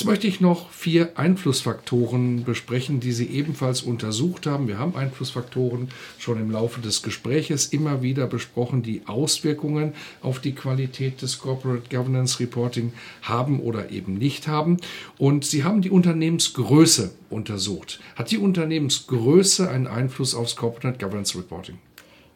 Jetzt 0.00 0.06
möchte 0.06 0.28
ich 0.28 0.40
noch 0.40 0.70
vier 0.70 1.18
Einflussfaktoren 1.18 2.44
besprechen, 2.44 3.00
die 3.00 3.12
Sie 3.12 3.26
ebenfalls 3.26 3.82
untersucht 3.82 4.46
haben. 4.46 4.66
Wir 4.66 4.78
haben 4.78 4.96
Einflussfaktoren 4.96 5.90
schon 6.18 6.40
im 6.40 6.50
Laufe 6.50 6.80
des 6.80 7.02
Gespräches 7.02 7.66
immer 7.66 8.00
wieder 8.00 8.26
besprochen, 8.26 8.82
die 8.82 9.02
Auswirkungen 9.04 9.92
auf 10.22 10.38
die 10.38 10.54
Qualität 10.54 11.20
des 11.20 11.38
Corporate 11.38 11.94
Governance 11.94 12.40
Reporting 12.40 12.94
haben 13.20 13.60
oder 13.60 13.90
eben 13.90 14.14
nicht 14.14 14.48
haben. 14.48 14.78
Und 15.18 15.44
Sie 15.44 15.64
haben 15.64 15.82
die 15.82 15.90
Unternehmensgröße 15.90 17.10
untersucht. 17.28 18.00
Hat 18.16 18.30
die 18.30 18.38
Unternehmensgröße 18.38 19.68
einen 19.68 19.86
Einfluss 19.86 20.34
aufs 20.34 20.56
Corporate 20.56 20.98
Governance 20.98 21.36
Reporting? 21.36 21.76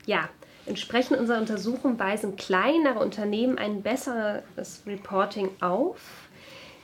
Ja, 0.05 0.28
entsprechend 0.66 1.19
unserer 1.19 1.41
Untersuchung 1.41 1.98
weisen 1.98 2.36
kleinere 2.36 2.98
Unternehmen 2.98 3.56
ein 3.56 3.80
besseres 3.80 4.83
Reporting 4.86 5.48
auf 5.62 5.97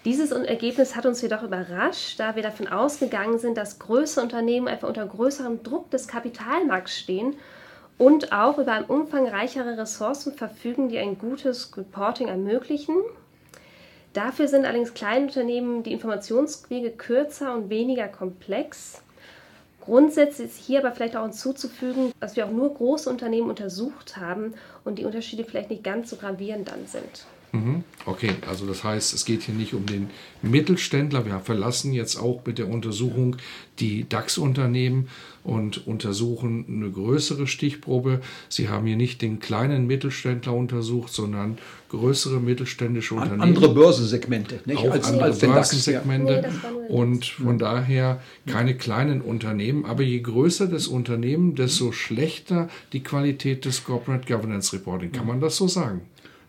dieses 0.04 0.32
Ergebnis 0.32 0.96
hat 0.96 1.04
uns 1.04 1.20
jedoch 1.20 1.42
überrascht, 1.42 2.18
da 2.18 2.34
wir 2.34 2.42
davon 2.42 2.68
ausgegangen 2.68 3.38
sind, 3.38 3.56
dass 3.56 3.78
größere 3.78 4.24
Unternehmen 4.24 4.66
einfach 4.66 4.88
unter 4.88 5.06
größerem 5.06 5.62
Druck 5.62 5.90
des 5.90 6.08
Kapitalmarkts 6.08 6.96
stehen 6.96 7.36
und 7.98 8.32
auch 8.32 8.56
über 8.56 8.72
ein 8.72 8.84
umfangreichere 8.84 9.76
Ressourcen 9.76 10.32
verfügen, 10.32 10.88
die 10.88 10.98
ein 10.98 11.18
gutes 11.18 11.76
Reporting 11.76 12.28
ermöglichen. 12.28 12.96
Dafür 14.14 14.48
sind 14.48 14.64
allerdings 14.64 14.94
kleine 14.94 15.26
Unternehmen 15.26 15.82
die 15.82 15.92
Informationswege 15.92 16.92
kürzer 16.92 17.54
und 17.54 17.68
weniger 17.68 18.08
komplex. 18.08 19.02
Grundsätzlich 19.82 20.48
ist 20.48 20.56
hier 20.56 20.80
aber 20.80 20.92
vielleicht 20.92 21.16
auch 21.16 21.24
hinzuzufügen, 21.24 22.12
dass 22.20 22.36
wir 22.36 22.46
auch 22.46 22.50
nur 22.50 22.72
große 22.72 23.08
Unternehmen 23.08 23.50
untersucht 23.50 24.16
haben 24.16 24.54
und 24.84 24.98
die 24.98 25.04
Unterschiede 25.04 25.44
vielleicht 25.44 25.70
nicht 25.70 25.84
ganz 25.84 26.08
so 26.08 26.16
gravierend 26.16 26.70
dann 26.70 26.86
sind. 26.86 27.26
Mhm. 27.52 27.84
Okay, 28.06 28.30
also 28.48 28.66
das 28.66 28.84
heißt, 28.84 29.12
es 29.12 29.24
geht 29.24 29.42
hier 29.42 29.54
nicht 29.54 29.74
um 29.74 29.86
den 29.86 30.10
Mittelständler. 30.42 31.26
Wir 31.26 31.40
verlassen 31.40 31.92
jetzt 31.92 32.16
auch 32.16 32.42
mit 32.46 32.58
der 32.58 32.68
Untersuchung 32.68 33.36
die 33.78 34.08
DAX-Unternehmen 34.08 35.08
und 35.42 35.86
untersuchen 35.86 36.64
eine 36.68 36.90
größere 36.90 37.46
Stichprobe. 37.46 38.20
Sie 38.48 38.68
haben 38.68 38.86
hier 38.86 38.96
nicht 38.96 39.22
den 39.22 39.40
kleinen 39.40 39.86
Mittelständler 39.86 40.54
untersucht, 40.54 41.12
sondern 41.12 41.58
größere 41.88 42.40
mittelständische 42.40 43.14
Unternehmen. 43.14 43.40
Andere 43.40 43.74
Börsensegmente, 43.74 44.60
nicht? 44.66 44.78
Auch 44.78 44.92
als, 44.92 45.06
andere 45.08 45.24
als 45.24 45.38
Börsensegmente. 45.40 46.52
Nee, 46.62 46.94
und 46.94 47.24
von 47.24 47.58
daher 47.58 48.22
keine 48.46 48.76
kleinen 48.76 49.22
Unternehmen. 49.22 49.84
Aber 49.84 50.02
je 50.02 50.20
größer 50.20 50.66
das 50.66 50.86
Unternehmen, 50.86 51.54
desto 51.54 51.92
schlechter 51.92 52.68
die 52.92 53.02
Qualität 53.02 53.64
des 53.64 53.84
Corporate 53.84 54.32
Governance 54.32 54.72
Reporting. 54.74 55.12
Kann 55.12 55.26
man 55.26 55.40
das 55.40 55.56
so 55.56 55.68
sagen? 55.68 56.02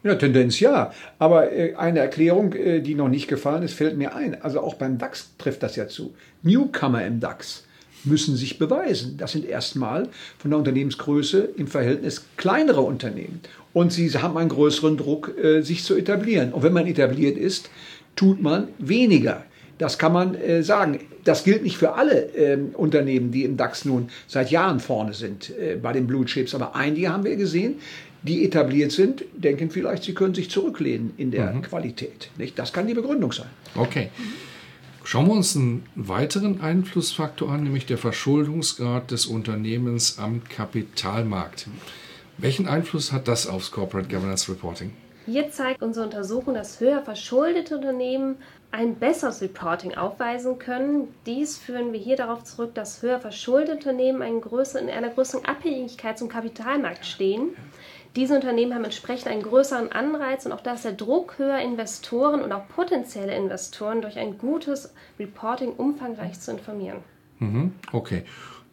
Ja, 0.03 0.15
Tendenz 0.15 0.59
ja. 0.59 0.91
Aber 1.19 1.51
äh, 1.51 1.75
eine 1.75 1.99
Erklärung, 1.99 2.53
äh, 2.53 2.81
die 2.81 2.95
noch 2.95 3.09
nicht 3.09 3.27
gefallen 3.27 3.63
ist, 3.63 3.73
fällt 3.73 3.97
mir 3.97 4.15
ein. 4.15 4.41
Also 4.41 4.61
auch 4.61 4.73
beim 4.75 4.97
DAX 4.97 5.31
trifft 5.37 5.61
das 5.63 5.75
ja 5.75 5.87
zu. 5.87 6.13
Newcomer 6.41 7.05
im 7.05 7.19
DAX 7.19 7.63
müssen 8.03 8.35
sich 8.35 8.57
beweisen. 8.57 9.17
Das 9.17 9.33
sind 9.33 9.45
erstmal 9.45 10.07
von 10.39 10.49
der 10.49 10.57
Unternehmensgröße 10.57 11.49
im 11.55 11.67
Verhältnis 11.67 12.25
kleinere 12.35 12.81
Unternehmen. 12.81 13.41
Und 13.73 13.93
sie 13.93 14.09
haben 14.09 14.37
einen 14.37 14.49
größeren 14.49 14.97
Druck, 14.97 15.37
äh, 15.37 15.61
sich 15.61 15.83
zu 15.83 15.95
etablieren. 15.95 16.51
Und 16.51 16.63
wenn 16.63 16.73
man 16.73 16.87
etabliert 16.87 17.37
ist, 17.37 17.69
tut 18.15 18.41
man 18.41 18.69
weniger. 18.79 19.45
Das 19.77 19.97
kann 19.97 20.13
man 20.13 20.37
sagen. 20.61 20.99
Das 21.23 21.43
gilt 21.43 21.63
nicht 21.63 21.77
für 21.77 21.93
alle 21.93 22.35
äh, 22.35 22.57
Unternehmen, 22.73 23.31
die 23.31 23.45
im 23.45 23.57
DAX 23.57 23.85
nun 23.85 24.09
seit 24.27 24.51
Jahren 24.51 24.79
vorne 24.79 25.13
sind 25.13 25.53
bei 25.81 25.93
den 25.93 26.05
Blue 26.07 26.25
Chips. 26.25 26.53
Aber 26.53 26.75
einige 26.75 27.09
haben 27.09 27.23
wir 27.23 27.35
gesehen, 27.35 27.75
die 28.23 28.45
etabliert 28.45 28.91
sind, 28.91 29.23
denken 29.35 29.71
vielleicht, 29.71 30.03
sie 30.03 30.13
können 30.13 30.33
sich 30.33 30.49
zurücklehnen 30.49 31.13
in 31.17 31.31
der 31.31 31.51
mhm. 31.53 31.63
Qualität. 31.63 32.29
Nicht? 32.37 32.59
Das 32.59 32.71
kann 32.73 32.87
die 32.87 32.93
Begründung 32.93 33.31
sein. 33.31 33.47
Okay. 33.75 34.09
Schauen 35.03 35.27
wir 35.27 35.33
uns 35.33 35.55
einen 35.55 35.83
weiteren 35.95 36.61
Einflussfaktor 36.61 37.49
an, 37.49 37.63
nämlich 37.63 37.87
der 37.87 37.97
Verschuldungsgrad 37.97 39.09
des 39.09 39.25
Unternehmens 39.25 40.19
am 40.19 40.43
Kapitalmarkt. 40.43 41.67
Welchen 42.37 42.67
Einfluss 42.67 43.11
hat 43.11 43.27
das 43.27 43.47
aufs 43.47 43.71
Corporate 43.71 44.07
Governance 44.07 44.51
Reporting? 44.51 44.93
Hier 45.25 45.49
zeigt 45.49 45.81
unsere 45.81 46.05
Untersuchung, 46.05 46.53
dass 46.53 46.79
höher 46.79 47.01
verschuldete 47.01 47.75
Unternehmen 47.75 48.35
ein 48.71 48.95
besseres 48.95 49.41
Reporting 49.41 49.95
aufweisen 49.95 50.57
können. 50.57 51.09
Dies 51.25 51.57
führen 51.57 51.93
wir 51.93 51.99
hier 51.99 52.15
darauf 52.15 52.43
zurück, 52.43 52.73
dass 52.73 53.01
höher 53.01 53.19
verschuldete 53.19 53.73
Unternehmen 53.73 54.21
in 54.21 54.89
einer 54.89 55.09
größeren 55.09 55.45
Abhängigkeit 55.45 56.17
zum 56.17 56.29
Kapitalmarkt 56.29 57.05
stehen. 57.05 57.49
Diese 58.15 58.35
Unternehmen 58.35 58.73
haben 58.73 58.83
entsprechend 58.83 59.27
einen 59.27 59.41
größeren 59.41 59.91
Anreiz 59.91 60.45
und 60.45 60.51
auch 60.51 60.61
da 60.61 60.73
ist 60.73 60.83
der 60.83 60.91
Druck 60.91 61.37
höher, 61.37 61.59
Investoren 61.59 62.41
und 62.41 62.51
auch 62.51 62.67
potenzielle 62.67 63.35
Investoren 63.35 64.01
durch 64.01 64.17
ein 64.17 64.37
gutes 64.37 64.93
Reporting 65.17 65.71
umfangreich 65.71 66.39
zu 66.39 66.51
informieren. 66.51 66.99
Mhm, 67.39 67.73
okay. 67.93 68.23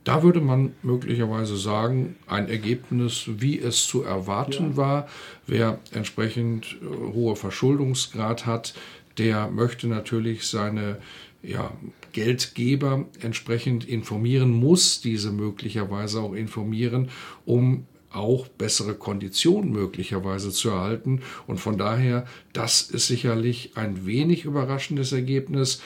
Da 0.03 0.23
würde 0.23 0.41
man 0.41 0.73
möglicherweise 0.83 1.57
sagen, 1.57 2.17
ein 2.27 2.49
Ergebnis, 2.49 3.25
wie 3.27 3.59
es 3.59 3.87
zu 3.87 4.03
erwarten 4.03 4.71
ja. 4.71 4.77
war. 4.77 5.09
Wer 5.47 5.79
entsprechend 5.93 6.79
äh, 6.81 7.13
hohe 7.13 7.37
Verschuldungsgrad 7.37 8.47
hat, 8.47 8.75
der 9.19 9.49
möchte 9.49 9.87
natürlich 9.87 10.47
seine 10.47 10.99
ja, 11.43 11.73
Geldgeber 12.13 13.05
entsprechend 13.21 13.87
informieren, 13.87 14.51
muss 14.51 15.01
diese 15.01 15.31
möglicherweise 15.31 16.21
auch 16.21 16.33
informieren, 16.33 17.11
um 17.45 17.87
auch 18.11 18.49
bessere 18.49 18.95
Konditionen 18.95 19.73
möglicherweise 19.73 20.51
zu 20.51 20.71
erhalten. 20.71 21.23
Und 21.47 21.59
von 21.59 21.79
daher, 21.79 22.27
das 22.53 22.83
ist 22.83 23.07
sicherlich 23.07 23.73
ein 23.75 24.07
wenig 24.07 24.45
überraschendes 24.45 25.13
Ergebnis. 25.13 25.81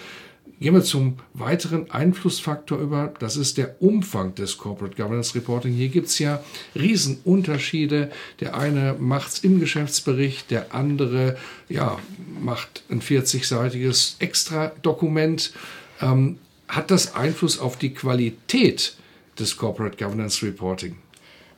Gehen 0.60 0.74
wir 0.74 0.84
zum 0.84 1.16
weiteren 1.34 1.90
Einflussfaktor 1.90 2.78
über. 2.78 3.12
Das 3.18 3.36
ist 3.36 3.58
der 3.58 3.82
Umfang 3.82 4.36
des 4.36 4.58
Corporate 4.58 4.96
Governance 4.96 5.34
Reporting. 5.34 5.72
Hier 5.72 5.88
gibt 5.88 6.06
es 6.06 6.20
ja 6.20 6.42
Riesenunterschiede. 6.76 8.12
Der 8.38 8.56
eine 8.56 8.94
macht 8.96 9.32
es 9.32 9.38
im 9.40 9.58
Geschäftsbericht, 9.58 10.52
der 10.52 10.72
andere 10.72 11.36
ja, 11.68 11.98
macht 12.40 12.84
ein 12.90 13.02
40-seitiges 13.02 14.20
Extra-Dokument. 14.20 15.52
Ähm, 16.00 16.38
hat 16.68 16.92
das 16.92 17.16
Einfluss 17.16 17.58
auf 17.58 17.76
die 17.76 17.92
Qualität 17.92 18.96
des 19.40 19.56
Corporate 19.56 19.96
Governance 19.96 20.46
Reporting? 20.46 20.96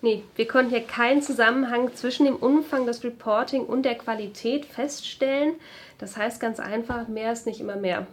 Nee, 0.05 0.23
wir 0.37 0.47
konnten 0.47 0.69
hier 0.69 0.83
keinen 0.83 1.23
Zusammenhang 1.23 1.95
zwischen 1.95 2.27
dem 2.27 2.37
Umfang 2.37 2.85
des 2.85 3.03
Reporting 3.05 3.63
und 3.63 3.85
der 3.85 3.95
Qualität 3.95 4.67
feststellen. 4.67 5.55
Das 5.97 6.19
heißt 6.19 6.41
ganz 6.41 6.61
einfach, 6.61 7.09
mehr 7.09 7.33
ist 7.33 7.47
nicht 7.47 7.59
immer 7.59 7.77
mehr. 7.77 8.07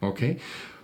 Okay. 0.00 0.38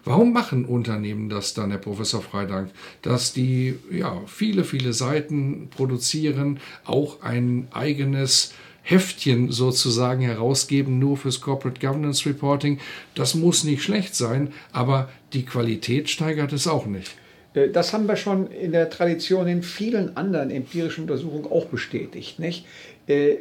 Warum 0.05 0.33
machen 0.33 0.65
Unternehmen 0.65 1.29
das 1.29 1.55
dann, 1.55 1.71
Herr 1.71 1.81
Professor 1.81 2.23
Freidank, 2.23 2.71
dass 3.03 3.33
die 3.33 3.81
ja, 3.91 4.23
viele, 4.27 4.63
viele 4.63 4.93
Seiten 4.93 5.71
produzieren, 5.75 6.61
auch 6.85 7.23
ein 7.23 7.67
eigenes 7.73 8.55
Heftchen 8.83 9.51
sozusagen 9.51 10.21
herausgeben, 10.21 11.01
nur 11.01 11.17
fürs 11.17 11.41
Corporate 11.41 11.85
Governance 11.85 12.29
Reporting? 12.29 12.79
Das 13.17 13.35
muss 13.35 13.65
nicht 13.65 13.83
schlecht 13.83 14.15
sein, 14.15 14.53
aber 14.71 15.09
die 15.33 15.45
Qualität 15.45 16.09
steigert 16.11 16.53
es 16.53 16.69
auch 16.69 16.87
nicht. 16.87 17.17
Äh, 17.55 17.71
das 17.71 17.93
haben 17.93 18.07
wir 18.07 18.17
schon 18.17 18.51
in 18.51 18.73
der 18.73 18.91
Tradition 18.91 19.47
in 19.47 19.63
vielen 19.63 20.17
anderen 20.17 20.51
empirischen 20.51 21.03
Untersuchungen 21.03 21.47
auch 21.47 21.67
bestätigt, 21.67 22.39
nicht? 22.39 22.67
Äh, 23.07 23.33
äh, 23.33 23.37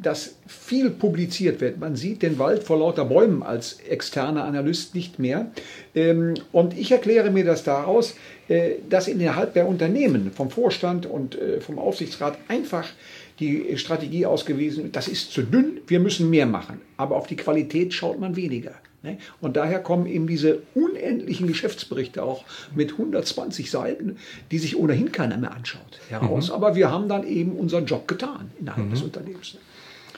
dass 0.00 0.36
viel 0.46 0.90
publiziert 0.90 1.60
wird. 1.60 1.80
Man 1.80 1.96
sieht 1.96 2.22
den 2.22 2.38
Wald 2.38 2.62
vor 2.62 2.78
lauter 2.78 3.04
Bäumen 3.04 3.42
als 3.42 3.80
externer 3.88 4.44
Analyst 4.44 4.94
nicht 4.94 5.18
mehr. 5.18 5.50
Ähm, 5.94 6.34
und 6.52 6.78
ich 6.78 6.92
erkläre 6.92 7.30
mir 7.30 7.44
das 7.44 7.64
daraus, 7.64 8.14
dass 8.88 9.08
innerhalb 9.08 9.54
der 9.54 9.66
Unternehmen 9.66 10.30
vom 10.30 10.50
Vorstand 10.50 11.04
und 11.04 11.36
vom 11.58 11.80
Aufsichtsrat 11.80 12.38
einfach 12.46 12.86
die 13.40 13.76
Strategie 13.76 14.24
ausgewiesen, 14.24 14.92
das 14.92 15.08
ist 15.08 15.32
zu 15.32 15.42
dünn, 15.42 15.80
wir 15.88 15.98
müssen 15.98 16.30
mehr 16.30 16.46
machen. 16.46 16.80
Aber 16.96 17.16
auf 17.16 17.26
die 17.26 17.34
Qualität 17.34 17.92
schaut 17.92 18.20
man 18.20 18.36
weniger. 18.36 18.76
Ne? 19.06 19.18
Und 19.40 19.56
daher 19.56 19.78
kommen 19.78 20.06
eben 20.06 20.26
diese 20.26 20.62
unendlichen 20.74 21.46
Geschäftsberichte 21.46 22.24
auch 22.24 22.44
mit 22.74 22.92
120 22.92 23.70
Seiten, 23.70 24.16
die 24.50 24.58
sich 24.58 24.76
ohnehin 24.76 25.12
keiner 25.12 25.36
mehr 25.36 25.52
anschaut, 25.52 26.00
heraus. 26.08 26.48
Mhm. 26.48 26.54
Aber 26.54 26.74
wir 26.74 26.90
haben 26.90 27.08
dann 27.08 27.24
eben 27.24 27.52
unseren 27.52 27.86
Job 27.86 28.08
getan 28.08 28.50
innerhalb 28.58 28.86
mhm. 28.86 28.90
des 28.90 29.02
Unternehmens. 29.02 29.56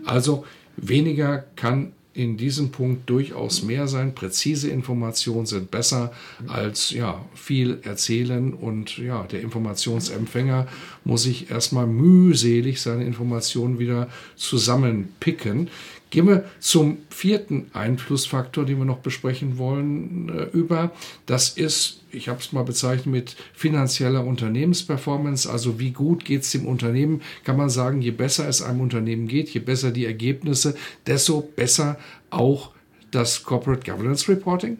Also 0.06 0.46
weniger 0.76 1.44
kann 1.54 1.92
in 2.14 2.36
diesem 2.36 2.72
Punkt 2.72 3.08
durchaus 3.08 3.62
mehr 3.62 3.86
sein. 3.86 4.14
Präzise 4.14 4.70
Informationen 4.70 5.46
sind 5.46 5.70
besser 5.70 6.12
als 6.48 6.90
ja, 6.90 7.24
viel 7.34 7.78
erzählen 7.84 8.54
und 8.54 8.98
ja, 8.98 9.22
der 9.24 9.40
Informationsempfänger 9.40 10.66
muss 11.04 11.24
sich 11.24 11.50
erstmal 11.50 11.86
mühselig 11.86 12.80
seine 12.80 13.04
Informationen 13.04 13.78
wieder 13.78 14.08
zusammenpicken. 14.34 15.68
Gehen 16.10 16.26
wir 16.26 16.44
zum 16.58 16.98
vierten 17.10 17.70
Einflussfaktor, 17.74 18.64
den 18.64 18.78
wir 18.78 18.84
noch 18.84 18.98
besprechen 18.98 19.58
wollen, 19.58 20.28
äh, 20.28 20.44
über. 20.56 20.90
Das 21.26 21.50
ist, 21.50 22.02
ich 22.10 22.28
habe 22.28 22.40
es 22.40 22.52
mal 22.52 22.64
bezeichnet 22.64 23.06
mit 23.06 23.36
finanzieller 23.52 24.24
Unternehmensperformance, 24.24 25.50
also 25.50 25.78
wie 25.78 25.90
gut 25.90 26.24
geht 26.24 26.42
es 26.42 26.50
dem 26.50 26.66
Unternehmen, 26.66 27.22
kann 27.44 27.56
man 27.56 27.68
sagen, 27.68 28.00
je 28.00 28.10
besser 28.10 28.48
es 28.48 28.62
einem 28.62 28.80
Unternehmen 28.80 29.28
geht, 29.28 29.50
je 29.50 29.60
besser 29.60 29.90
die 29.90 30.06
Ergebnisse, 30.06 30.76
desto 31.06 31.40
besser 31.40 31.98
auch 32.30 32.70
das 33.10 33.42
Corporate 33.42 33.90
Governance 33.90 34.30
Reporting? 34.30 34.78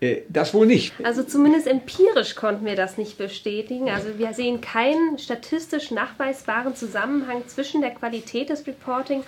Äh, 0.00 0.22
das 0.28 0.54
wohl 0.54 0.66
nicht. 0.66 0.92
Also 1.02 1.22
zumindest 1.22 1.66
empirisch 1.66 2.34
konnten 2.34 2.64
wir 2.64 2.76
das 2.76 2.98
nicht 2.98 3.16
bestätigen. 3.18 3.88
Also 3.88 4.18
wir 4.18 4.34
sehen 4.34 4.60
keinen 4.60 5.18
statistisch 5.18 5.90
nachweisbaren 5.90 6.74
Zusammenhang 6.74 7.42
zwischen 7.46 7.80
der 7.80 7.90
Qualität 7.90 8.50
des 8.50 8.66
Reporting 8.66 9.20
und 9.20 9.24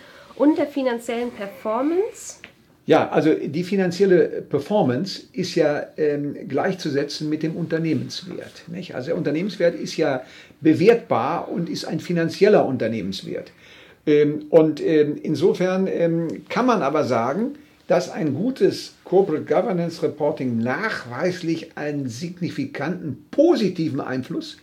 der 0.56 0.66
finanziellen 0.66 1.30
Performance? 1.30 2.36
Ja, 2.86 3.08
also 3.10 3.34
die 3.34 3.64
finanzielle 3.64 4.42
Performance 4.42 5.24
ist 5.32 5.56
ja 5.56 5.86
ähm, 5.96 6.36
gleichzusetzen 6.48 7.28
mit 7.28 7.42
dem 7.42 7.56
Unternehmenswert. 7.56 8.62
Nicht? 8.68 8.94
Also 8.94 9.08
der 9.08 9.16
Unternehmenswert 9.16 9.74
ist 9.74 9.96
ja 9.96 10.22
bewertbar 10.60 11.50
und 11.50 11.68
ist 11.68 11.84
ein 11.84 11.98
finanzieller 11.98 12.64
Unternehmenswert. 12.64 13.50
Ähm, 14.06 14.46
und 14.50 14.80
ähm, 14.80 15.18
insofern 15.20 15.88
ähm, 15.88 16.44
kann 16.48 16.66
man 16.66 16.82
aber 16.82 17.04
sagen, 17.04 17.56
dass 17.88 18.08
ein 18.08 18.34
gutes 18.34 18.94
Corporate 19.04 19.44
Governance 19.44 20.02
Reporting 20.02 20.58
nachweislich 20.58 21.76
einen 21.76 22.08
signifikanten 22.08 23.26
positiven 23.32 24.00
Einfluss 24.00 24.58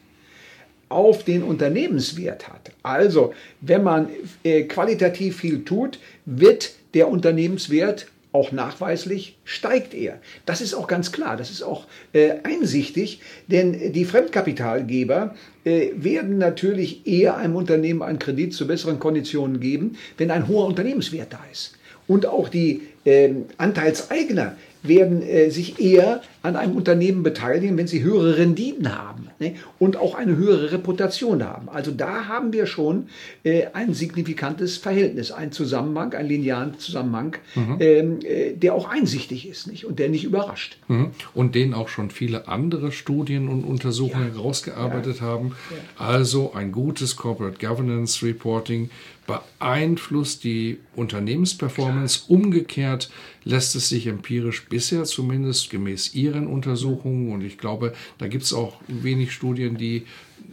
auf 0.93 1.23
den 1.23 1.43
Unternehmenswert 1.43 2.47
hat. 2.47 2.71
Also, 2.83 3.33
wenn 3.61 3.83
man 3.83 4.09
äh, 4.43 4.63
qualitativ 4.63 5.37
viel 5.37 5.63
tut, 5.63 5.99
wird 6.25 6.73
der 6.93 7.09
Unternehmenswert 7.09 8.07
auch 8.33 8.51
nachweislich 8.51 9.37
steigt 9.45 9.93
er. 9.93 10.19
Das 10.47 10.59
ist 10.59 10.73
auch 10.73 10.87
ganz 10.87 11.11
klar, 11.11 11.37
das 11.37 11.51
ist 11.51 11.61
auch 11.61 11.85
äh, 12.13 12.31
einsichtig, 12.43 13.21
denn 13.47 13.93
die 13.93 14.05
Fremdkapitalgeber 14.05 15.35
äh, 15.63 15.89
werden 15.95 16.39
natürlich 16.39 17.05
eher 17.05 17.37
einem 17.37 17.55
Unternehmen 17.55 18.01
einen 18.01 18.17
Kredit 18.17 18.53
zu 18.53 18.65
besseren 18.65 18.97
Konditionen 18.99 19.59
geben, 19.59 19.97
wenn 20.17 20.31
ein 20.31 20.47
hoher 20.47 20.65
Unternehmenswert 20.65 21.31
da 21.31 21.39
ist. 21.51 21.77
Und 22.07 22.25
auch 22.25 22.49
die 22.49 22.81
äh, 23.05 23.29
Anteilseigner 23.57 24.57
werden 24.83 25.21
äh, 25.21 25.49
sich 25.49 25.79
eher 25.79 26.21
an 26.41 26.57
einem 26.57 26.75
Unternehmen 26.75 27.23
beteiligen, 27.23 27.77
wenn 27.77 27.87
sie 27.87 28.03
höhere 28.03 28.37
Renditen 28.37 28.93
haben 28.93 29.29
ne? 29.39 29.55
und 29.79 29.95
auch 29.95 30.13
eine 30.15 30.35
höhere 30.35 30.73
Reputation 30.73 31.43
haben. 31.43 31.69
Also 31.69 31.91
da 31.91 32.27
haben 32.27 32.51
wir 32.51 32.65
schon 32.65 33.07
äh, 33.43 33.67
ein 33.73 33.93
signifikantes 33.93 34.77
Verhältnis, 34.77 35.31
ein 35.31 35.51
Zusammenhang, 35.53 36.13
einen 36.13 36.27
linearen 36.27 36.77
Zusammenhang, 36.79 37.37
mhm. 37.55 37.77
ähm, 37.79 38.19
äh, 38.23 38.53
der 38.53 38.75
auch 38.75 38.89
einsichtig 38.89 39.47
ist 39.47 39.67
nicht? 39.67 39.85
und 39.85 39.99
der 39.99 40.09
nicht 40.09 40.25
überrascht. 40.25 40.77
Mhm. 40.89 41.11
Und 41.33 41.55
den 41.55 41.73
auch 41.73 41.87
schon 41.87 42.11
viele 42.11 42.47
andere 42.47 42.91
Studien 42.91 43.47
und 43.47 43.63
Untersuchungen 43.63 44.27
ja. 44.27 44.35
herausgearbeitet 44.35 45.17
ja. 45.21 45.25
haben. 45.25 45.55
Ja. 45.69 46.05
Also 46.05 46.53
ein 46.53 46.71
gutes 46.73 47.15
Corporate 47.15 47.65
Governance 47.65 48.25
Reporting 48.25 48.89
beeinflusst 49.27 50.43
die 50.43 50.79
Unternehmensperformance. 50.95 52.25
Umgekehrt 52.27 53.09
lässt 53.43 53.75
es 53.75 53.89
sich 53.89 54.07
empirisch 54.07 54.65
bisher 54.67 55.03
zumindest 55.03 55.69
gemäß 55.69 56.13
Ihren 56.13 56.47
Untersuchungen, 56.47 57.31
und 57.31 57.41
ich 57.41 57.57
glaube, 57.57 57.93
da 58.17 58.27
gibt 58.27 58.43
es 58.43 58.53
auch 58.53 58.79
wenig 58.87 59.31
Studien, 59.31 59.77
die 59.77 60.03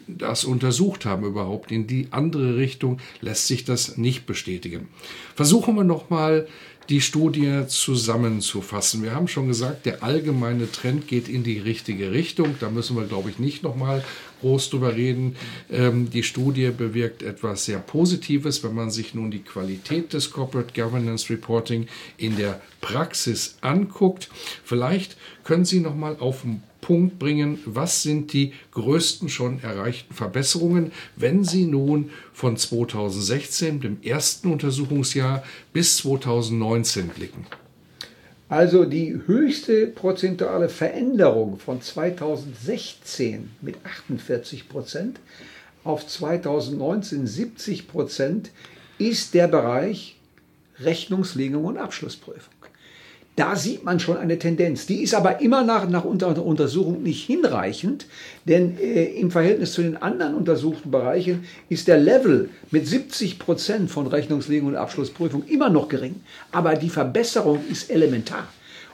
das 0.06 0.44
untersucht 0.44 1.04
haben 1.04 1.24
überhaupt, 1.24 1.72
in 1.72 1.86
die 1.86 2.08
andere 2.10 2.56
Richtung 2.56 2.98
lässt 3.20 3.46
sich 3.46 3.64
das 3.64 3.96
nicht 3.96 4.26
bestätigen. 4.26 4.88
Versuchen 5.34 5.74
wir 5.76 5.84
nochmal 5.84 6.46
die 6.90 7.00
Studie 7.00 7.66
zusammenzufassen. 7.68 9.04
Wir 9.04 9.14
haben 9.14 9.28
schon 9.28 9.46
gesagt, 9.46 9.86
der 9.86 10.02
allgemeine 10.02 10.70
Trend 10.70 11.06
geht 11.06 11.28
in 11.28 11.44
die 11.44 11.58
richtige 11.58 12.10
Richtung. 12.10 12.56
Da 12.58 12.68
müssen 12.68 12.96
wir, 12.96 13.04
glaube 13.04 13.30
ich, 13.30 13.38
nicht 13.38 13.62
nochmal 13.62 14.04
groß 14.40 14.70
drüber 14.70 14.96
reden. 14.96 15.36
Ähm, 15.70 16.10
die 16.10 16.24
Studie 16.24 16.70
bewirkt 16.76 17.22
etwas 17.22 17.64
sehr 17.64 17.78
Positives, 17.78 18.64
wenn 18.64 18.74
man 18.74 18.90
sich 18.90 19.14
nun 19.14 19.30
die 19.30 19.44
Qualität 19.44 20.12
des 20.12 20.32
Corporate 20.32 20.74
Governance 20.74 21.30
Reporting 21.30 21.86
in 22.16 22.36
der 22.36 22.60
Praxis 22.80 23.56
anguckt. 23.60 24.28
Vielleicht 24.64 25.16
können 25.44 25.64
Sie 25.64 25.78
nochmal 25.78 26.16
auf 26.18 26.42
den 26.42 26.62
Punkt 26.90 27.20
bringen, 27.20 27.60
was 27.66 28.02
sind 28.02 28.32
die 28.32 28.52
größten 28.72 29.28
schon 29.28 29.62
erreichten 29.62 30.12
Verbesserungen, 30.12 30.90
wenn 31.14 31.44
Sie 31.44 31.64
nun 31.66 32.10
von 32.32 32.56
2016, 32.56 33.80
dem 33.80 34.02
ersten 34.02 34.50
Untersuchungsjahr, 34.50 35.44
bis 35.72 35.98
2019 35.98 37.10
blicken. 37.10 37.46
Also 38.48 38.84
die 38.86 39.20
höchste 39.24 39.86
prozentuale 39.86 40.68
Veränderung 40.68 41.60
von 41.60 41.80
2016 41.80 43.52
mit 43.60 43.76
48 43.84 44.68
Prozent 44.68 45.20
auf 45.84 46.04
2019 46.04 47.28
70 47.28 47.86
Prozent 47.86 48.50
ist 48.98 49.34
der 49.34 49.46
Bereich 49.46 50.16
Rechnungslegung 50.80 51.66
und 51.66 51.78
Abschlussprüfung. 51.78 52.59
Da 53.40 53.56
sieht 53.56 53.84
man 53.84 53.98
schon 54.00 54.18
eine 54.18 54.38
Tendenz. 54.38 54.84
Die 54.84 55.02
ist 55.02 55.14
aber 55.14 55.40
immer 55.40 55.64
nach, 55.64 55.88
nach 55.88 56.04
Untersuchung 56.04 57.02
nicht 57.02 57.24
hinreichend, 57.24 58.04
denn 58.44 58.76
äh, 58.78 59.04
im 59.18 59.30
Verhältnis 59.30 59.72
zu 59.72 59.80
den 59.80 59.96
anderen 59.96 60.34
untersuchten 60.34 60.90
Bereichen 60.90 61.46
ist 61.70 61.88
der 61.88 61.96
Level 61.96 62.50
mit 62.70 62.86
70 62.86 63.38
Prozent 63.38 63.90
von 63.90 64.06
Rechnungslegung 64.06 64.68
und 64.68 64.76
Abschlussprüfung 64.76 65.44
immer 65.46 65.70
noch 65.70 65.88
gering. 65.88 66.16
Aber 66.52 66.74
die 66.74 66.90
Verbesserung 66.90 67.60
ist 67.70 67.90
elementar. 67.90 68.46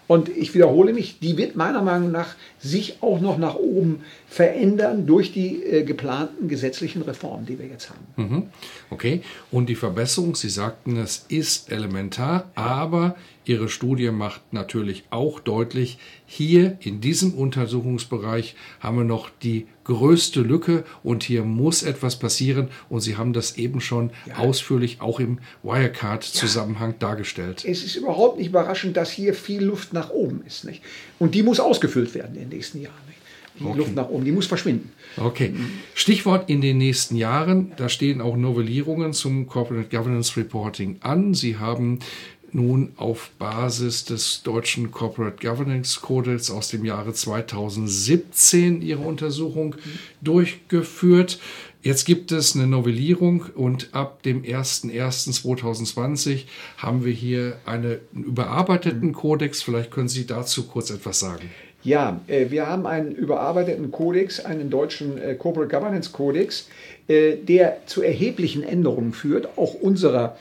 Und 0.06 0.28
ich 0.28 0.54
wiederhole 0.54 0.92
mich, 0.92 1.18
die 1.18 1.36
wird 1.36 1.56
meiner 1.56 1.82
Meinung 1.82 2.12
nach 2.12 2.36
sich 2.66 3.02
auch 3.02 3.20
noch 3.20 3.38
nach 3.38 3.54
oben 3.54 4.00
verändern 4.26 5.06
durch 5.06 5.32
die 5.32 5.62
äh, 5.62 5.84
geplanten 5.84 6.48
gesetzlichen 6.48 7.02
Reformen, 7.02 7.46
die 7.46 7.58
wir 7.58 7.66
jetzt 7.66 7.90
haben. 7.90 8.06
Mhm. 8.16 8.42
Okay, 8.90 9.22
und 9.50 9.68
die 9.68 9.74
Verbesserung, 9.74 10.34
Sie 10.34 10.48
sagten, 10.48 10.96
es 10.96 11.24
ist 11.28 11.70
elementar, 11.70 12.50
aber 12.54 13.16
Ihre 13.46 13.68
Studie 13.68 14.10
macht 14.10 14.52
natürlich 14.52 15.04
auch 15.10 15.38
deutlich, 15.38 15.98
hier 16.26 16.76
in 16.80 17.00
diesem 17.00 17.32
Untersuchungsbereich 17.34 18.56
haben 18.80 18.98
wir 18.98 19.04
noch 19.04 19.30
die 19.30 19.68
größte 19.84 20.40
Lücke 20.40 20.82
und 21.04 21.22
hier 21.22 21.44
muss 21.44 21.84
etwas 21.84 22.18
passieren 22.18 22.68
und 22.88 23.00
Sie 23.00 23.16
haben 23.16 23.32
das 23.32 23.56
eben 23.56 23.80
schon 23.80 24.10
ja. 24.26 24.38
ausführlich 24.38 25.00
auch 25.00 25.20
im 25.20 25.38
Wirecard-Zusammenhang 25.62 26.92
ja. 26.92 26.96
dargestellt. 26.98 27.64
Es 27.64 27.84
ist 27.84 27.94
überhaupt 27.94 28.38
nicht 28.38 28.48
überraschend, 28.48 28.96
dass 28.96 29.12
hier 29.12 29.32
viel 29.32 29.62
Luft 29.62 29.92
nach 29.92 30.10
oben 30.10 30.42
ist. 30.44 30.64
Nicht? 30.64 30.82
Und 31.20 31.36
die 31.36 31.44
muss 31.44 31.60
ausgefüllt 31.60 32.14
werden 32.16 32.34
in 32.34 32.50
den 32.50 32.55
nächsten 32.56 32.80
Jahren. 32.80 32.94
Nicht? 33.06 33.18
Die 33.58 33.64
okay. 33.64 33.78
Luft 33.78 33.94
nach 33.94 34.08
oben, 34.08 34.24
die 34.24 34.32
muss 34.32 34.46
verschwinden. 34.46 34.92
Okay. 35.16 35.54
Stichwort 35.94 36.50
in 36.50 36.60
den 36.60 36.78
nächsten 36.78 37.16
Jahren, 37.16 37.72
da 37.76 37.88
stehen 37.88 38.20
auch 38.20 38.36
Novellierungen 38.36 39.14
zum 39.14 39.46
Corporate 39.46 39.88
Governance 39.88 40.36
Reporting 40.36 40.96
an. 41.00 41.32
Sie 41.32 41.56
haben 41.56 42.00
nun 42.52 42.92
auf 42.96 43.30
Basis 43.38 44.04
des 44.04 44.42
deutschen 44.42 44.90
Corporate 44.90 45.46
Governance 45.46 46.00
Codex 46.00 46.50
aus 46.50 46.68
dem 46.68 46.84
Jahre 46.84 47.12
2017 47.12 48.82
ihre 48.82 49.02
Untersuchung 49.02 49.76
durchgeführt. 50.20 51.38
Jetzt 51.82 52.04
gibt 52.04 52.32
es 52.32 52.56
eine 52.56 52.66
Novellierung 52.66 53.46
und 53.54 53.94
ab 53.94 54.22
dem 54.22 54.42
01.01.2020 54.42 56.44
haben 56.78 57.04
wir 57.04 57.12
hier 57.12 57.58
einen 57.64 57.98
überarbeiteten 58.12 59.12
Kodex. 59.12 59.62
Vielleicht 59.62 59.90
können 59.90 60.08
Sie 60.08 60.26
dazu 60.26 60.66
kurz 60.66 60.90
etwas 60.90 61.20
sagen. 61.20 61.48
Ja, 61.86 62.20
äh, 62.26 62.50
wir 62.50 62.66
haben 62.66 62.84
einen 62.84 63.12
überarbeiteten 63.12 63.92
Kodex, 63.92 64.44
einen 64.44 64.70
deutschen 64.70 65.18
äh, 65.18 65.36
Corporate 65.36 65.72
Governance 65.72 66.10
Kodex, 66.10 66.68
äh, 67.06 67.36
der 67.36 67.76
zu 67.86 68.02
erheblichen 68.02 68.64
Änderungen 68.64 69.12
führt, 69.12 69.56
auch 69.56 69.74
unserer 69.74 70.36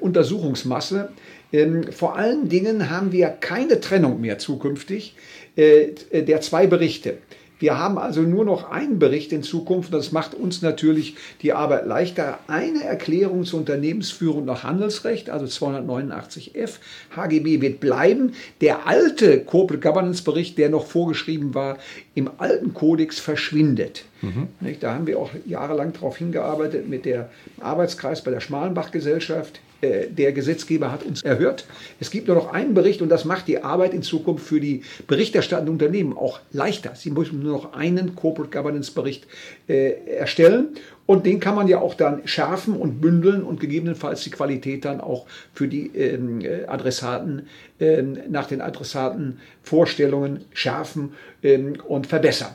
Untersuchungsmasse. 0.00 1.08
Ähm, 1.52 1.90
vor 1.90 2.16
allen 2.16 2.48
Dingen 2.48 2.90
haben 2.90 3.10
wir 3.10 3.26
keine 3.28 3.80
Trennung 3.80 4.20
mehr 4.20 4.38
zukünftig 4.38 5.16
der 5.56 6.40
zwei 6.40 6.66
Berichte. 6.66 7.18
Wir 7.58 7.78
haben 7.78 7.98
also 7.98 8.22
nur 8.22 8.44
noch 8.44 8.70
einen 8.70 8.98
Bericht 8.98 9.32
in 9.32 9.42
Zukunft. 9.42 9.94
Das 9.94 10.12
macht 10.12 10.34
uns 10.34 10.62
natürlich 10.62 11.16
die 11.42 11.52
Arbeit 11.52 11.86
leichter. 11.86 12.38
Eine 12.46 12.84
Erklärung 12.84 13.44
zur 13.44 13.60
Unternehmensführung 13.60 14.44
nach 14.44 14.64
Handelsrecht, 14.64 15.30
also 15.30 15.46
289f 15.46 16.78
HGB, 17.14 17.60
wird 17.60 17.80
bleiben. 17.80 18.34
Der 18.60 18.86
alte 18.86 19.40
Corporate 19.40 19.86
Governance 19.86 20.22
Bericht, 20.22 20.58
der 20.58 20.68
noch 20.68 20.86
vorgeschrieben 20.86 21.54
war, 21.54 21.78
im 22.14 22.30
alten 22.38 22.74
Kodex 22.74 23.18
verschwindet. 23.18 24.04
Mhm. 24.20 24.48
Da 24.80 24.94
haben 24.94 25.06
wir 25.06 25.18
auch 25.18 25.30
jahrelang 25.46 25.92
darauf 25.92 26.18
hingearbeitet 26.18 26.88
mit 26.88 27.04
der 27.04 27.30
Arbeitskreis 27.60 28.22
bei 28.24 28.30
der 28.30 28.40
Schmalenbach-Gesellschaft 28.40 29.56
äh, 29.56 29.63
der 29.82 30.32
Gesetzgeber 30.32 30.90
hat 30.90 31.02
uns 31.02 31.22
erhört. 31.22 31.66
Es 32.00 32.10
gibt 32.10 32.28
nur 32.28 32.36
noch 32.36 32.52
einen 32.52 32.72
Bericht 32.72 33.02
und 33.02 33.10
das 33.10 33.26
macht 33.26 33.48
die 33.48 33.62
Arbeit 33.62 33.92
in 33.92 34.02
Zukunft 34.02 34.46
für 34.46 34.58
die 34.58 34.82
berichterstattenden 35.06 35.74
Unternehmen 35.74 36.16
auch 36.16 36.40
leichter. 36.52 36.94
Sie 36.94 37.10
müssen 37.10 37.42
nur 37.42 37.52
noch 37.52 37.74
einen 37.74 38.14
Corporate 38.14 38.56
Governance 38.56 38.92
Bericht 38.92 39.26
äh, 39.68 39.92
erstellen 40.06 40.68
und 41.06 41.26
den 41.26 41.38
kann 41.38 41.54
man 41.54 41.68
ja 41.68 41.80
auch 41.80 41.94
dann 41.94 42.26
schärfen 42.26 42.74
und 42.74 43.00
bündeln 43.00 43.42
und 43.42 43.60
gegebenenfalls 43.60 44.22
die 44.24 44.30
Qualität 44.30 44.84
dann 44.84 45.00
auch 45.00 45.26
für 45.52 45.68
die 45.68 45.88
ähm, 45.94 46.40
äh, 46.40 46.64
Adressaten 46.64 47.46
ähm, 47.78 48.18
nach 48.30 48.46
den 48.46 48.62
Adressatenvorstellungen 48.62 50.44
schärfen 50.54 51.12
ähm, 51.42 51.74
und 51.86 52.06
verbessern. 52.06 52.54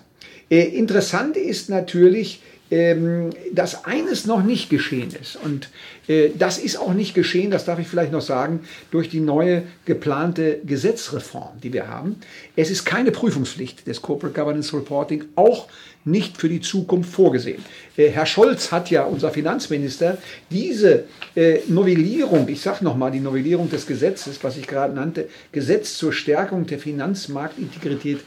Äh, 0.50 0.64
interessant 0.64 1.38
ist 1.38 1.70
natürlich, 1.70 2.42
ähm, 2.72 3.32
dass 3.52 3.86
eines 3.86 4.26
noch 4.26 4.44
nicht 4.44 4.70
geschehen 4.70 5.12
ist. 5.20 5.36
Und 5.36 5.70
äh, 6.08 6.30
das 6.38 6.58
ist 6.58 6.78
auch 6.78 6.94
nicht 6.94 7.16
geschehen, 7.16 7.52
das 7.52 7.66
darf 7.66 7.80
ich 7.80 7.88
vielleicht 7.88 8.12
noch 8.12 8.22
sagen, 8.22 8.62
durch 8.92 9.10
die 9.10 9.20
neue 9.20 9.64
geplante 9.86 10.60
Gesetzreform, 10.66 11.60
die 11.64 11.74
wir 11.74 11.88
haben. 11.88 12.18
Es 12.56 12.70
ist 12.70 12.86
keine 12.86 13.12
Prüfungspflicht 13.12 13.88
des 13.88 14.02
Corporate 14.02 14.40
Governance 14.40 14.76
Reporting, 14.76 15.26
auch 15.36 15.68
nicht 16.06 16.38
für 16.38 16.48
die 16.48 16.62
Zukunft 16.62 17.12
vorgesehen. 17.12 17.64
Äh, 17.98 18.10
Herr 18.10 18.26
Scholz 18.26 18.72
hat 18.72 18.90
ja, 18.90 19.04
unser 19.04 19.32
Finanzminister, 19.32 20.18
diese 20.50 21.06
äh, 21.36 21.60
Novellierung, 21.68 22.48
ich 22.48 22.62
sage 22.62 22.84
nochmal 22.84 23.12
die 23.12 23.20
Novellierung 23.20 23.70
des 23.70 23.86
Gesetzes, 23.86 24.44
was 24.44 24.58
ich 24.58 24.68
gerade 24.68 24.94
nannte, 24.94 25.28
Gesetz 25.52 25.98
zur 25.98 26.14
Stärkung 26.14 26.66
der 26.66 26.80
Finanzmarktintegrität, 26.80 28.20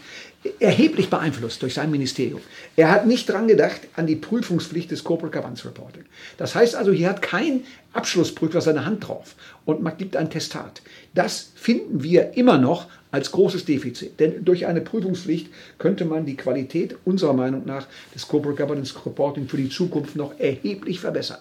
erheblich 0.58 1.08
beeinflusst 1.08 1.62
durch 1.62 1.74
sein 1.74 1.90
Ministerium. 1.90 2.40
Er 2.76 2.90
hat 2.90 3.06
nicht 3.06 3.28
dran 3.28 3.48
gedacht 3.48 3.82
an 3.96 4.06
die 4.06 4.16
Prüfungspflicht 4.16 4.90
des 4.90 5.04
Corporate 5.04 5.36
Governance 5.36 5.64
Reporting. 5.64 6.04
Das 6.36 6.54
heißt 6.54 6.74
also, 6.74 6.92
hier 6.92 7.08
hat 7.08 7.22
kein 7.22 7.64
Abschlussprüfer 7.92 8.60
seine 8.60 8.84
Hand 8.84 9.06
drauf 9.06 9.34
und 9.64 9.82
man 9.82 9.96
gibt 9.96 10.16
ein 10.16 10.30
Testat. 10.30 10.82
Das 11.14 11.50
finden 11.54 12.02
wir 12.02 12.36
immer 12.36 12.58
noch 12.58 12.86
als 13.12 13.30
großes 13.30 13.64
Defizit. 13.64 14.18
Denn 14.18 14.44
durch 14.44 14.66
eine 14.66 14.80
Prüfungspflicht 14.80 15.48
könnte 15.78 16.04
man 16.04 16.26
die 16.26 16.36
Qualität 16.36 16.96
unserer 17.04 17.34
Meinung 17.34 17.62
nach 17.64 17.86
des 18.14 18.26
Corporate 18.26 18.60
Governance 18.60 18.94
Reporting 19.06 19.46
für 19.46 19.58
die 19.58 19.68
Zukunft 19.68 20.16
noch 20.16 20.38
erheblich 20.40 20.98
verbessern. 20.98 21.38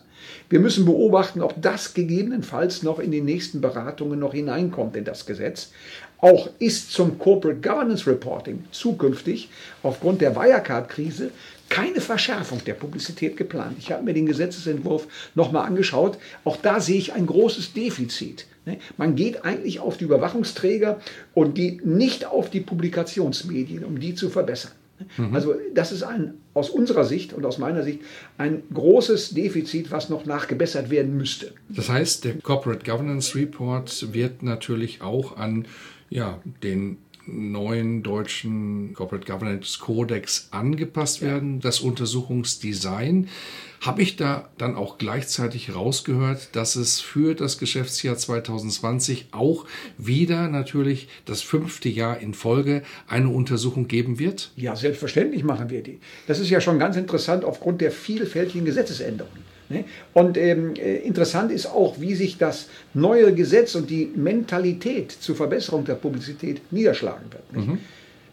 Wir 0.50 0.60
müssen 0.60 0.86
beobachten, 0.86 1.42
ob 1.42 1.60
das 1.60 1.96
gegebenenfalls 1.96 2.84
noch 2.84 3.00
in 3.00 3.12
den 3.12 3.26
nächsten 3.26 3.62
Beratungen 3.62 4.20
noch 4.20 4.34
hineinkommt 4.34 4.96
in 4.96 5.06
das 5.06 5.26
Gesetz. 5.26 5.72
Auch 6.20 6.50
ist 6.60 6.92
zum 6.92 7.18
Corporate 7.18 7.62
Governance 7.68 8.06
Reporting 8.06 8.66
zukünftig 8.72 9.50
aufgrund 9.82 10.22
der 10.22 10.36
Wirecard-Krise 10.36 11.32
keine 11.70 12.02
Verschärfung 12.02 12.64
der 12.66 12.74
Publizität 12.74 13.38
geplant. 13.38 13.78
Ich 13.80 13.92
habe 13.92 14.04
mir 14.04 14.14
den 14.14 14.26
Gesetzesentwurf 14.26 15.08
nochmal 15.36 15.66
angeschaut. 15.66 16.18
Auch 16.44 16.58
da 16.58 16.82
sehe 16.82 16.98
ich 16.98 17.14
ein 17.14 17.26
großes 17.26 17.74
Defizit. 17.74 18.46
Ne? 18.72 18.80
Man 18.98 19.16
geht 19.16 19.46
eigentlich 19.46 19.80
auf 19.80 19.98
die 19.98 20.06
Überwachungsträger 20.06 21.00
und 21.34 21.56
geht 21.56 21.86
nicht 21.86 22.26
auf 22.26 22.50
die 22.50 22.62
Publikationsmedien, 22.62 23.84
um 23.84 24.00
die 24.00 24.16
zu 24.16 24.30
verbessern. 24.30 24.72
Mhm. 25.18 25.34
Also 25.34 25.56
das 25.74 25.92
ist 25.92 26.04
ein, 26.04 26.36
aus 26.54 26.70
unserer 26.70 27.06
Sicht 27.06 27.34
und 27.34 27.46
aus 27.46 27.58
meiner 27.58 27.84
Sicht 27.84 28.02
ein 28.38 28.64
großes 28.74 29.32
Defizit, 29.32 29.92
was 29.92 30.10
noch 30.10 30.26
nachgebessert 30.26 30.90
werden 30.90 31.18
müsste. 31.18 31.54
Das 31.70 31.90
heißt, 31.90 32.26
der 32.26 32.36
Corporate 32.36 32.86
Governance 32.90 33.36
Report 33.36 34.14
wird 34.14 34.44
natürlich 34.44 35.02
auch 35.02 35.38
an 35.38 35.66
ja, 36.10 36.40
den 36.62 36.98
neuen 37.26 38.04
deutschen 38.04 38.94
Corporate 38.94 39.32
Governance 39.32 39.80
Codex 39.80 40.48
angepasst 40.52 41.22
werden, 41.22 41.60
das 41.60 41.80
Untersuchungsdesign. 41.80 43.28
Habe 43.82 44.04
ich 44.04 44.16
da 44.16 44.50
dann 44.60 44.76
auch 44.76 45.00
gleichzeitig 45.00 45.74
rausgehört, 45.74 46.50
dass 46.56 46.76
es 46.76 47.00
für 47.00 47.34
das 47.34 47.58
Geschäftsjahr 47.58 48.16
2020 48.16 49.30
auch 49.32 49.66
wieder 49.98 50.48
natürlich 50.50 51.08
das 51.26 51.42
fünfte 51.42 51.90
Jahr 51.90 52.20
in 52.20 52.36
Folge 52.36 52.84
eine 53.08 53.30
Untersuchung 53.30 53.88
geben 53.88 54.20
wird? 54.20 54.52
Ja, 54.56 54.76
selbstverständlich 54.76 55.44
machen 55.44 55.72
wir 55.72 55.82
die. 55.82 56.00
Das 56.28 56.40
ist 56.40 56.52
ja 56.52 56.62
schon 56.62 56.78
ganz 56.78 56.96
interessant 56.96 57.44
aufgrund 57.44 57.82
der 57.82 57.92
vielfältigen 57.92 58.66
Gesetzesänderungen. 58.66 59.51
Ne? 59.72 59.86
Und 60.14 60.38
ähm, 60.38 60.76
äh, 60.76 60.98
interessant 60.98 61.52
ist 61.52 61.66
auch, 61.66 62.00
wie 62.00 62.16
sich 62.16 62.38
das 62.38 62.68
neue 62.94 63.34
Gesetz 63.34 63.76
und 63.76 63.90
die 63.90 64.12
Mentalität 64.16 65.12
zur 65.12 65.36
Verbesserung 65.36 65.86
der 65.86 65.96
Publizität 65.96 66.62
niederschlagen 66.72 67.26
wird. 67.32 67.68
Mhm. 67.68 67.78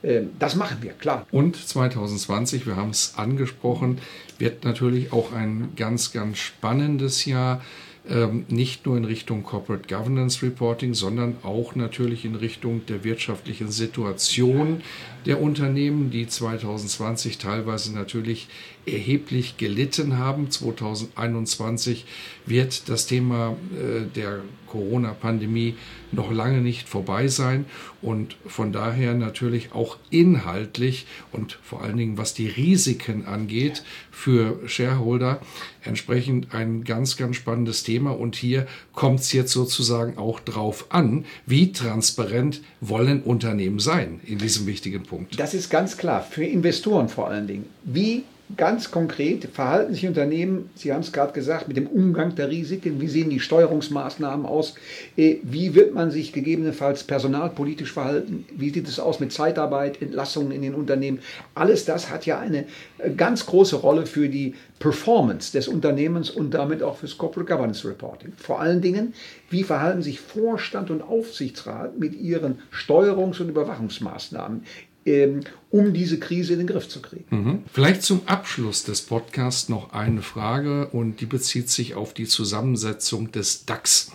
Ähm, 0.02 0.30
das 0.38 0.54
machen 0.54 0.78
wir, 0.80 0.92
klar. 0.92 1.26
Und 1.30 1.57
2020, 1.57 2.66
wir 2.66 2.76
haben 2.76 2.90
es 2.90 3.14
angesprochen, 3.16 3.99
wird 4.38 4.64
natürlich 4.64 5.12
auch 5.12 5.33
ein 5.33 5.71
ganz, 5.76 6.12
ganz 6.12 6.38
spannendes 6.38 7.25
Jahr 7.25 7.62
ähm, 8.09 8.47
nicht 8.49 8.87
nur 8.87 8.97
in 8.97 9.04
Richtung 9.04 9.42
Corporate 9.42 9.87
Governance 9.87 10.42
Reporting, 10.42 10.95
sondern 10.95 11.37
auch 11.42 11.75
natürlich 11.75 12.25
in 12.25 12.37
Richtung 12.37 12.87
der 12.87 13.04
wirtschaftlichen 13.04 13.71
Situation 13.71 14.80
der 15.26 15.40
Unternehmen, 15.40 16.10
die 16.10 16.26
2020 16.26 17.38
teilweise 17.38 17.94
natürlich 17.94 18.48
erheblich 18.87 19.56
gelitten 19.56 20.18
haben. 20.18 20.50
2021 20.50 22.06
wird 22.46 22.88
das 22.88 23.06
Thema 23.06 23.56
äh, 23.75 24.06
der 24.14 24.42
Corona-Pandemie 24.66 25.75
noch 26.12 26.30
lange 26.30 26.60
nicht 26.60 26.88
vorbei 26.88 27.28
sein 27.28 27.64
und 28.00 28.37
von 28.46 28.72
daher 28.72 29.14
natürlich 29.14 29.72
auch 29.72 29.96
inhaltlich 30.10 31.06
und 31.32 31.58
vor 31.62 31.82
allen 31.82 31.96
Dingen 31.96 32.18
was 32.18 32.34
die 32.34 32.48
Risiken 32.48 33.26
angeht 33.26 33.82
für 34.10 34.60
Shareholder 34.66 35.40
entsprechend 35.82 36.54
ein 36.54 36.84
ganz, 36.84 37.16
ganz 37.16 37.37
spannendes 37.37 37.82
Thema 37.82 38.10
und 38.10 38.37
hier 38.37 38.66
kommt 38.92 39.20
es 39.20 39.32
jetzt 39.32 39.52
sozusagen 39.52 40.18
auch 40.18 40.40
drauf 40.40 40.87
an, 40.90 41.25
wie 41.46 41.72
transparent 41.72 42.62
wollen 42.80 43.22
Unternehmen 43.22 43.78
sein 43.78 44.20
in 44.25 44.38
diesem 44.38 44.66
wichtigen 44.66 45.02
Punkt. 45.09 45.38
Das 45.38 45.55
ist 45.55 45.71
ganz 45.71 45.97
klar, 45.97 46.23
für 46.23 46.45
Investoren 46.45 47.09
vor 47.09 47.29
allen 47.29 47.47
Dingen. 47.47 47.67
Wie 47.85 48.25
ganz 48.57 48.91
konkret 48.91 49.45
verhalten 49.53 49.93
sich 49.93 50.07
Unternehmen, 50.07 50.71
Sie 50.75 50.93
haben 50.93 51.00
es 51.00 51.12
gerade 51.12 51.33
gesagt, 51.33 51.69
mit 51.69 51.77
dem 51.77 51.87
Umgang 51.87 52.35
der 52.35 52.49
Risiken, 52.49 53.00
wie 53.00 53.09
sehen 53.09 53.31
die 53.31 53.41
Steuerungsmaßnahmen 53.41 54.47
aus, 54.47 54.75
äh, 55.17 55.37
wie 55.43 55.75
wird 55.75 55.95
man 55.95 56.11
sich 56.11 56.33
gegebenenfalls 56.33 57.05
personalpolitisch 57.05 57.93
verhalten, 57.93 58.47
wie 58.57 58.71
sieht 58.71 58.88
es 58.88 58.99
aus 58.99 59.21
mit 59.21 59.33
Zeitarbeit, 59.33 60.00
Entlassungen 60.00 60.53
in 60.53 60.62
den 60.62 60.75
Unternehmen. 60.75 61.19
Alles 61.55 61.85
das 61.85 62.11
hat 62.11 62.25
ja 62.25 62.38
eine 62.38 62.65
äh, 62.99 63.11
ganz 63.11 63.45
große 63.45 63.77
Rolle 63.77 64.07
für 64.07 64.29
die 64.29 64.55
Performance 64.79 65.53
des 65.53 65.69
Unternehmens 65.69 66.31
und 66.31 66.53
damit 66.53 66.83
auch 66.83 66.97
fürs 66.97 67.19
Corporate 67.19 67.53
Governance 67.53 67.87
Reporting. 67.87 68.33
Vor 68.37 68.61
allen 68.61 68.81
Dingen, 68.81 69.12
wie 69.50 69.65
verhalten 69.65 70.03
sich 70.03 70.21
Vorstand 70.21 70.91
und 70.91 71.03
Aufsichtsrat 71.03 71.99
mit 71.99 72.15
ihren 72.15 72.61
Steuerungs- 72.73 73.41
und 73.41 73.49
Überwachungsmaßnahmen 73.49 74.62
ähm, 75.09 75.41
um 75.71 75.93
diese 75.93 76.19
Krise 76.19 76.55
in 76.55 76.61
den 76.61 76.67
Griff 76.67 76.88
zu 76.88 77.03
kriegen. 77.03 77.25
Mhm. 77.31 77.62
Vielleicht 77.73 78.03
zum 78.03 78.23
Abschluss 78.27 78.85
des 78.85 79.03
Podcasts 79.03 79.69
noch 79.69 79.93
eine 79.93 80.23
Frage 80.23 80.88
und 80.88 81.21
die 81.21 81.27
bezieht 81.27 81.69
sich 81.71 81.95
auf 81.95 82.15
die 82.15 82.27
Zusammensetzung 82.27 83.33
des 83.33 83.67
DAX. 83.67 84.11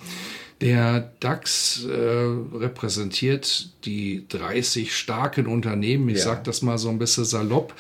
Der 0.62 1.12
DAX 1.20 1.86
äh, 1.86 1.92
repräsentiert 1.92 3.70
die 3.86 4.26
30 4.30 4.96
starken 4.96 5.48
Unternehmen, 5.48 6.08
ich 6.10 6.20
ja. 6.20 6.24
sage 6.24 6.42
das 6.46 6.62
mal 6.62 6.78
so 6.78 6.90
ein 6.90 7.00
bisschen 7.00 7.26
salopp, 7.26 7.74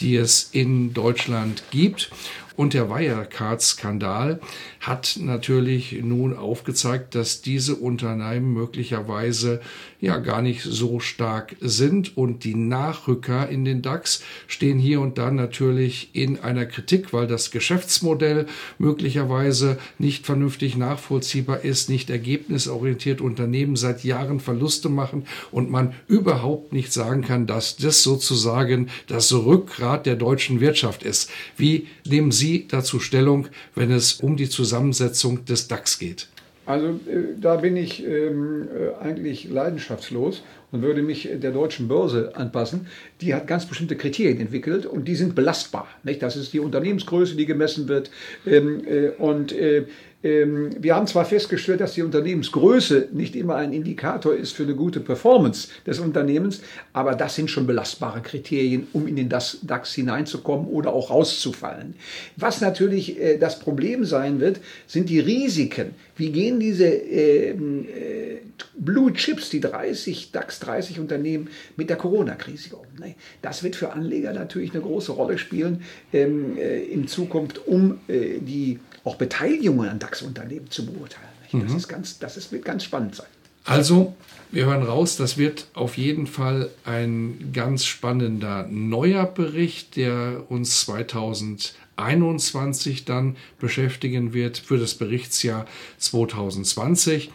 die 0.00 0.16
es 0.16 0.50
in 0.52 0.92
Deutschland 0.92 1.62
gibt. 1.70 2.10
Und 2.54 2.72
der 2.72 2.88
Wirecard-Skandal 2.88 4.40
hat 4.86 5.18
natürlich 5.20 6.00
nun 6.00 6.36
aufgezeigt, 6.36 7.16
dass 7.16 7.42
diese 7.42 7.74
Unternehmen 7.74 8.52
möglicherweise 8.52 9.60
ja 10.00 10.18
gar 10.18 10.42
nicht 10.42 10.62
so 10.62 11.00
stark 11.00 11.56
sind 11.60 12.16
und 12.16 12.44
die 12.44 12.54
Nachrücker 12.54 13.48
in 13.48 13.64
den 13.64 13.82
DAX 13.82 14.22
stehen 14.46 14.78
hier 14.78 15.00
und 15.00 15.18
da 15.18 15.32
natürlich 15.32 16.10
in 16.12 16.38
einer 16.38 16.66
Kritik, 16.66 17.12
weil 17.12 17.26
das 17.26 17.50
Geschäftsmodell 17.50 18.46
möglicherweise 18.78 19.78
nicht 19.98 20.24
vernünftig 20.24 20.76
nachvollziehbar 20.76 21.64
ist, 21.64 21.88
nicht 21.88 22.08
ergebnisorientiert 22.08 23.20
Unternehmen 23.20 23.74
seit 23.74 24.04
Jahren 24.04 24.38
Verluste 24.38 24.88
machen 24.88 25.26
und 25.50 25.68
man 25.68 25.94
überhaupt 26.06 26.72
nicht 26.72 26.92
sagen 26.92 27.22
kann, 27.22 27.48
dass 27.48 27.76
das 27.76 28.04
sozusagen 28.04 28.88
das 29.08 29.32
Rückgrat 29.32 30.06
der 30.06 30.14
deutschen 30.14 30.60
Wirtschaft 30.60 31.02
ist. 31.02 31.28
Wie 31.56 31.88
nehmen 32.04 32.30
Sie 32.30 32.68
dazu 32.68 33.00
Stellung, 33.00 33.48
wenn 33.74 33.90
es 33.90 34.14
um 34.14 34.36
die 34.36 34.48
Zusammenarbeit 34.48 34.75
Zusammensetzung 34.76 35.44
des 35.46 35.68
DAX 35.68 35.98
geht? 35.98 36.28
Also 36.66 36.88
äh, 36.88 37.38
da 37.40 37.56
bin 37.56 37.76
ich 37.76 38.04
ähm, 38.04 38.68
äh, 38.68 39.02
eigentlich 39.02 39.48
leidenschaftslos 39.48 40.42
und 40.72 40.82
würde 40.82 41.00
mich 41.00 41.28
der 41.32 41.52
deutschen 41.52 41.86
Börse 41.86 42.32
anpassen, 42.34 42.88
die 43.20 43.34
hat 43.34 43.46
ganz 43.46 43.66
bestimmte 43.66 43.96
Kriterien 43.96 44.40
entwickelt 44.40 44.84
und 44.84 45.06
die 45.06 45.14
sind 45.14 45.34
belastbar. 45.34 45.86
Nicht? 46.02 46.22
Das 46.22 46.36
ist 46.36 46.52
die 46.52 46.60
Unternehmensgröße, 46.60 47.36
die 47.36 47.46
gemessen 47.46 47.88
wird. 47.88 48.10
Ähm, 48.46 48.82
äh, 48.86 49.10
und 49.10 49.52
äh, 49.52 49.84
wir 50.22 50.94
haben 50.94 51.06
zwar 51.06 51.24
festgestellt, 51.24 51.80
dass 51.80 51.92
die 51.92 52.02
Unternehmensgröße 52.02 53.08
nicht 53.12 53.36
immer 53.36 53.56
ein 53.56 53.72
Indikator 53.72 54.34
ist 54.34 54.52
für 54.52 54.62
eine 54.62 54.74
gute 54.74 54.98
Performance 55.00 55.68
des 55.86 56.00
Unternehmens, 56.00 56.62
aber 56.92 57.14
das 57.14 57.34
sind 57.34 57.50
schon 57.50 57.66
belastbare 57.66 58.22
Kriterien, 58.22 58.86
um 58.92 59.06
in 59.06 59.16
den 59.16 59.28
DAX 59.28 59.94
hineinzukommen 59.94 60.68
oder 60.68 60.92
auch 60.92 61.10
rauszufallen. 61.10 61.94
Was 62.36 62.60
natürlich 62.60 63.20
äh, 63.20 63.36
das 63.36 63.60
Problem 63.60 64.04
sein 64.04 64.40
wird, 64.40 64.60
sind 64.86 65.10
die 65.10 65.20
Risiken. 65.20 65.94
Wie 66.16 66.30
gehen 66.30 66.58
diese 66.60 66.86
ähm, 66.86 67.86
äh, 67.86 68.38
Blue 68.78 69.12
Chips, 69.12 69.50
die 69.50 69.60
30, 69.60 70.32
DAX 70.32 70.58
30 70.60 70.98
Unternehmen 70.98 71.48
mit 71.76 71.90
der 71.90 71.96
Corona-Krise 71.96 72.76
um? 72.76 72.86
Ne? 72.98 73.14
Das 73.42 73.62
wird 73.62 73.76
für 73.76 73.92
Anleger 73.92 74.32
natürlich 74.32 74.72
eine 74.72 74.82
große 74.82 75.12
Rolle 75.12 75.36
spielen 75.36 75.82
ähm, 76.12 76.56
äh, 76.56 76.82
in 76.84 77.06
Zukunft, 77.06 77.66
um 77.66 77.98
die 78.08 78.78
auch 79.06 79.16
Beteiligungen 79.16 79.88
an 79.88 79.98
DAX-Unternehmen 79.98 80.70
zu 80.70 80.84
beurteilen. 80.84 81.28
Das, 81.52 81.70
mhm. 81.70 81.76
ist 81.76 81.88
ganz, 81.88 82.18
das 82.18 82.36
ist, 82.36 82.52
wird 82.52 82.64
ganz 82.64 82.84
spannend 82.84 83.14
sein. 83.14 83.26
Also, 83.64 84.14
wir 84.52 84.66
hören 84.66 84.82
raus, 84.82 85.16
das 85.16 85.38
wird 85.38 85.66
auf 85.74 85.96
jeden 85.96 86.26
Fall 86.26 86.70
ein 86.84 87.50
ganz 87.52 87.84
spannender 87.84 88.66
neuer 88.68 89.26
Bericht, 89.26 89.96
der 89.96 90.44
uns 90.48 90.80
2021 90.82 93.04
dann 93.04 93.36
beschäftigen 93.58 94.32
wird 94.32 94.58
für 94.58 94.78
das 94.78 94.94
Berichtsjahr 94.94 95.66
2020. 95.98 97.26
Ich 97.26 97.30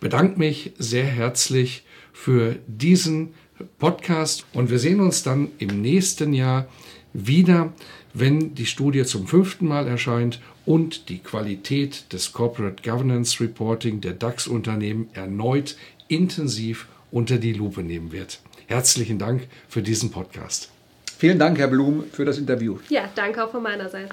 bedanke 0.00 0.38
mich 0.38 0.72
sehr 0.78 1.06
herzlich 1.06 1.84
für 2.12 2.56
diesen 2.66 3.34
Podcast 3.78 4.46
und 4.52 4.70
wir 4.70 4.78
sehen 4.78 5.00
uns 5.00 5.22
dann 5.22 5.48
im 5.58 5.82
nächsten 5.82 6.32
Jahr 6.32 6.68
wieder, 7.12 7.72
wenn 8.18 8.54
die 8.54 8.64
Studie 8.64 9.04
zum 9.04 9.26
fünften 9.26 9.66
Mal 9.68 9.86
erscheint 9.86 10.40
und 10.64 11.10
die 11.10 11.18
Qualität 11.18 12.10
des 12.14 12.32
Corporate 12.32 12.82
Governance 12.82 13.42
Reporting 13.42 14.00
der 14.00 14.14
DAX-Unternehmen 14.14 15.08
erneut 15.12 15.76
intensiv 16.08 16.88
unter 17.10 17.36
die 17.36 17.52
Lupe 17.52 17.82
nehmen 17.82 18.12
wird. 18.12 18.40
Herzlichen 18.68 19.18
Dank 19.18 19.46
für 19.68 19.82
diesen 19.82 20.10
Podcast. 20.10 20.70
Vielen 21.18 21.38
Dank, 21.38 21.58
Herr 21.58 21.68
Blum, 21.68 22.04
für 22.10 22.24
das 22.24 22.38
Interview. 22.38 22.78
Ja, 22.88 23.10
danke 23.14 23.44
auch 23.44 23.50
von 23.50 23.62
meiner 23.62 23.90
Seite. 23.90 24.10